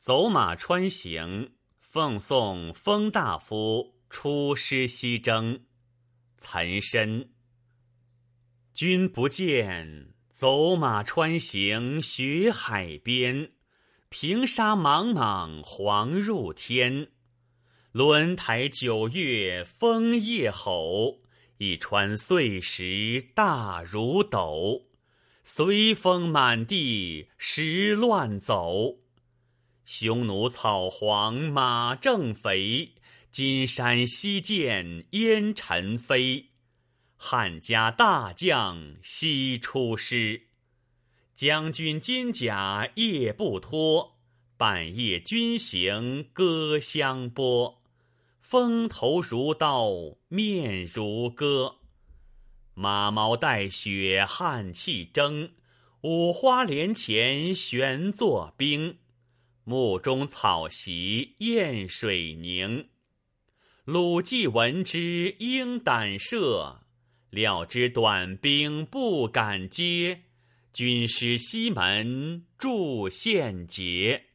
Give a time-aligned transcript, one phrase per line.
[0.00, 5.66] 走马川行，奉送封大夫出师西征。
[6.38, 7.28] 岑参。
[8.72, 13.52] 君不见，走马川行雪海边。
[14.08, 17.08] 平沙莽莽黄入天。
[17.92, 21.20] 轮台九月风夜吼，
[21.58, 24.86] 一川碎石大如斗。
[25.44, 28.99] 随风满地石乱走。
[29.92, 32.92] 匈奴草黄马正肥，
[33.32, 36.50] 金山西见烟尘飞。
[37.16, 40.42] 汉家大将西出师，
[41.34, 44.16] 将军金甲夜不脱，
[44.56, 47.82] 半夜军行歌相拨。
[48.40, 49.90] 风头如刀，
[50.28, 51.78] 面如割，
[52.74, 55.50] 马毛带雪汗气蒸。
[56.02, 58.98] 五花连前旋作冰。
[59.64, 62.88] 目中草席砚水凝，
[63.84, 66.78] 鲁季闻之应胆慑，
[67.30, 70.22] 料知短兵不敢接，
[70.72, 74.29] 军师西门助献捷。